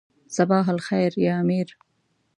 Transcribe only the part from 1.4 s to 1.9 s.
امیر.